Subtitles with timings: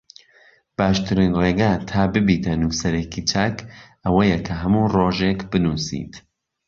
[0.77, 3.57] باشترین ڕێگە تا ببیتە نووسەرێکی چاک
[4.05, 6.13] ئەوەیە کە هەموو ڕۆژێک بنووسیت